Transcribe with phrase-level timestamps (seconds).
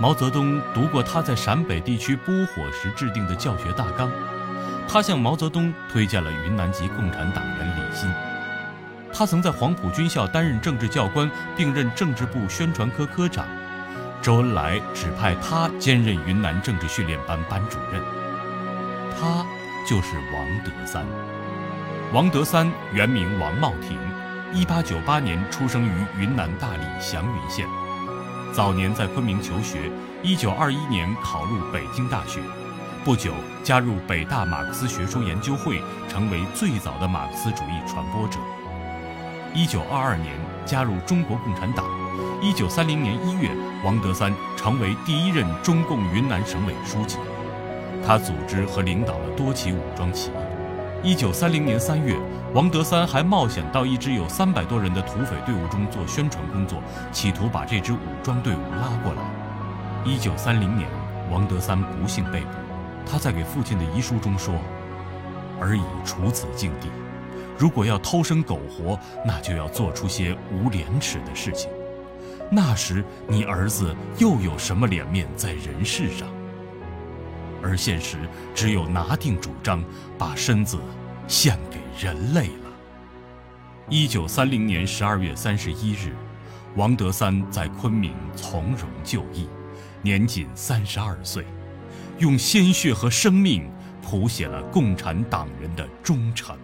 [0.00, 4.10] 毛泽东读过他在陕北地区扑火时制定的教学大纲，
[4.86, 8.08] 他向毛泽东推荐了云南籍共产党员李新。
[9.12, 13.46] 他曾在黄埔军校担任政治教官，并任政治部宣传科科长。
[14.22, 18.02] 周恩来指派他兼任云南政治训练班班主任。
[19.18, 19.44] 他
[19.88, 21.04] 就是王德三。
[22.12, 23.98] 王德三原名王茂庭，
[24.52, 27.66] 一八九八年出生于云南大理祥云县。
[28.52, 29.90] 早年在昆明求学，
[30.22, 32.40] 一九二一年考入北京大学，
[33.04, 38.38] 不久加入北大马克思学说研究会，成为最早的马克思主义传播者。
[39.54, 40.34] 一九二二年
[40.66, 41.84] 加入中国共产党，
[42.42, 43.50] 一九三零年一月，
[43.84, 47.18] 王德三成为第一任中共云南省委书记。
[48.04, 50.47] 他组织和领导了多起武装起义。
[51.02, 52.16] 一九三零年三月。
[52.54, 56.82] 王德三还冒险到一支有三百多人的土匪队伍中做宣传工作，
[57.12, 59.22] 企图把这支武装队伍拉过来。
[60.02, 60.88] 一九三零年，
[61.30, 62.48] 王德三不幸被捕。
[63.04, 64.54] 他在给父亲的遗书中说
[65.60, 66.88] ：“儿已处此境地，
[67.58, 71.70] 如果要偷生苟活，那就要做出些无廉耻的事情。
[72.50, 76.26] 那时你儿子又有什么脸面在人世上？
[77.62, 78.16] 而现实
[78.54, 79.82] 只有拿定主张，
[80.16, 80.78] 把身子。”
[81.28, 82.72] 献给人类了。
[83.90, 86.16] 一九三零年十二月三十一日，
[86.74, 89.46] 王德三在昆明从容就义，
[90.00, 91.44] 年仅三十二岁，
[92.16, 96.56] 用鲜血和生命谱写了共产党人的忠诚。